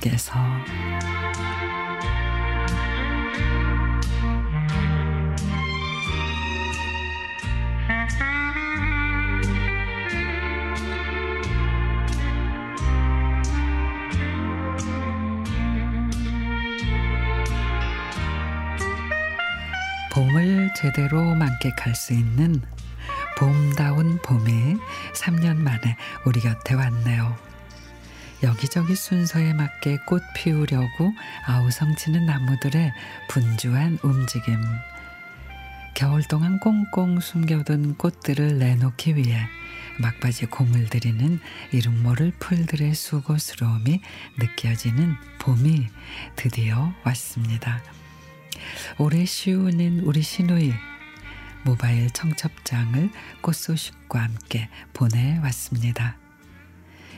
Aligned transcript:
들어서 0.00 0.32
봄을 20.12 20.72
제대로 20.74 21.22
만끽할 21.34 21.94
수 21.94 22.12
있는 22.12 22.60
봄다운 23.36 24.18
봄이 24.22 24.76
3년 25.12 25.56
만에 25.56 25.96
우리 26.24 26.40
곁에 26.40 26.74
왔네요. 26.74 27.53
여기저기 28.44 28.94
순서에 28.94 29.54
맞게 29.54 30.00
꽃 30.06 30.22
피우려고 30.34 31.14
아우성치는 31.46 32.26
나무들의 32.26 32.92
분주한 33.30 33.98
움직임. 34.02 34.60
겨울 35.94 36.22
동안 36.24 36.60
꽁꽁 36.60 37.20
숨겨둔 37.20 37.94
꽃들을 37.96 38.58
내놓기 38.58 39.16
위해 39.16 39.46
막바지 39.98 40.46
공을 40.46 40.90
들이는 40.90 41.40
이름 41.72 42.02
모를 42.02 42.32
풀들의 42.38 42.94
수고스러움이 42.94 44.02
느껴지는 44.38 45.14
봄이 45.38 45.88
드디어 46.36 46.92
왔습니다. 47.04 47.82
올해 48.98 49.24
시운인 49.24 50.00
우리 50.00 50.20
시누이 50.20 50.74
모바일 51.64 52.10
청첩장을 52.10 53.08
꽃소식과 53.40 54.22
함께 54.22 54.68
보내왔습니다. 54.92 56.23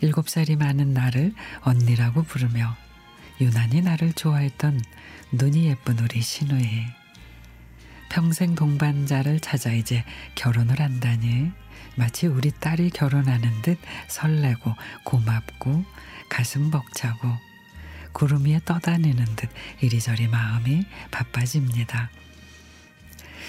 일곱 0.00 0.28
살이 0.28 0.56
많은 0.56 0.94
나를 0.94 1.34
언니라고 1.60 2.22
부르며 2.22 2.76
유난히 3.40 3.82
나를 3.82 4.12
좋아했던 4.12 4.80
눈이 5.32 5.66
예쁜 5.66 5.98
우리 5.98 6.20
시누이. 6.20 6.86
평생 8.10 8.54
동반자를 8.54 9.40
찾아 9.40 9.72
이제 9.72 10.04
결혼을 10.34 10.80
한다니 10.80 11.52
마치 11.96 12.26
우리 12.26 12.50
딸이 12.50 12.90
결혼하는 12.90 13.62
듯 13.62 13.78
설레고 14.08 14.74
고맙고 15.04 15.84
가슴 16.28 16.70
벅차고 16.70 17.28
구름 18.12 18.46
위에 18.46 18.60
떠다니는 18.64 19.24
듯 19.36 19.48
이리저리 19.80 20.28
마음이 20.28 20.84
바빠집니다. 21.10 22.10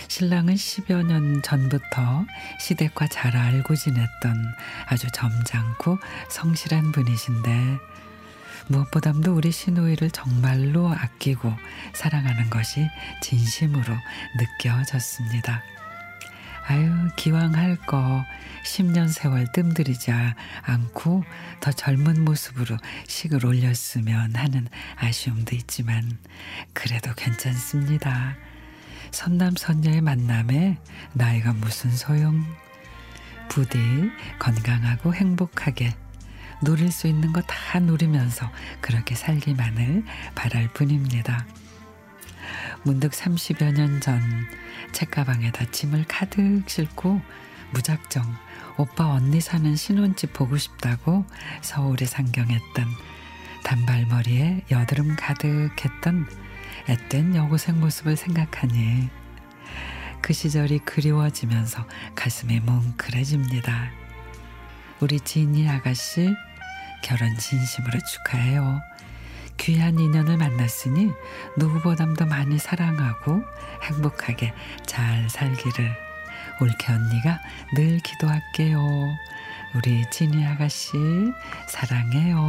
신랑은 0.08 0.56
10여 0.56 1.06
년 1.06 1.42
전부터 1.42 2.26
시댁과 2.60 3.08
잘 3.08 3.36
알고 3.36 3.76
지냈던 3.76 4.56
아주 4.88 5.08
점잖고 5.14 6.00
성실한 6.30 6.92
분이신데 6.92 7.78
무엇보다도 8.68 9.34
우리 9.34 9.52
시누이를 9.52 10.12
정말로 10.12 10.90
아끼고 10.90 11.54
사랑하는 11.94 12.50
것이 12.50 12.88
진심으로 13.22 13.94
느껴졌습니다. 14.38 15.62
아유, 16.68 17.10
기왕 17.16 17.56
할 17.56 17.76
거 17.88 18.24
10년 18.64 19.12
세월 19.12 19.52
뜸들이자 19.52 20.36
않고 20.62 21.24
더 21.60 21.72
젊은 21.72 22.24
모습으로 22.24 22.78
식을 23.08 23.46
올렸으면 23.46 24.36
하는 24.36 24.68
아쉬움도 24.98 25.56
있지만 25.56 26.18
그래도 26.74 27.14
괜찮습니다. 27.16 28.36
선남 29.12 29.56
선녀의 29.56 30.02
만남에 30.02 30.78
나이가 31.14 31.54
무슨 31.54 31.92
소용? 31.92 32.44
부디 33.50 33.78
건강하고 34.40 35.14
행복하게 35.14 35.94
누릴 36.64 36.92
수 36.92 37.08
있는 37.08 37.34
거 37.34 37.42
다 37.42 37.80
누리면서 37.80 38.50
그렇게 38.82 39.16
살기만을 39.16 40.04
바랄 40.36 40.70
뿐입니다. 40.74 41.46
문득 42.84 43.12
30여 43.12 43.74
년 43.74 44.00
전 44.02 44.22
책가방에다 44.94 45.72
짐을 45.72 46.06
가득 46.08 46.64
싣고 46.68 47.22
무작정 47.72 48.24
오빠 48.78 49.12
언니 49.14 49.40
사는 49.42 49.76
신혼집 49.76 50.34
보고 50.34 50.58
싶다고 50.58 51.26
서울에 51.62 52.06
상경했던 52.06 52.88
단발머리에 53.64 54.66
여드름 54.72 55.16
가득했던 55.16 56.28
앳된 56.88 57.36
여고생 57.36 57.80
모습을 57.80 58.16
생각하니 58.16 59.09
그 60.22 60.34
시절이 60.34 60.80
그리워지면서 60.80 61.86
가슴이 62.16 62.59
뭉클해집니다. 62.59 63.92
우리 65.00 65.20
지니 65.20 65.68
아가씨 65.68 66.34
결혼 67.04 67.36
진심으로 67.38 68.00
축하해요. 68.00 68.81
귀한 69.58 70.00
인연을 70.00 70.38
만났으니 70.38 71.12
누구보담도 71.58 72.26
많이 72.26 72.58
사랑하고 72.58 73.44
행복하게 73.84 74.54
잘 74.86 75.30
살기를 75.30 75.96
올케 76.62 76.94
언니가 76.94 77.40
늘 77.76 78.00
기도할게요. 78.00 78.80
우리 79.76 80.04
지니 80.12 80.46
아가씨 80.46 80.92
사랑해요. 81.68 82.42